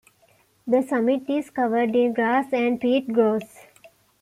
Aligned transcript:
The 0.65 0.81
summit 0.81 1.29
is 1.29 1.51
covered 1.51 1.95
in 1.95 2.13
grass 2.13 2.51
and 2.53 2.81
peat 2.81 3.09
groughs. 3.13 3.67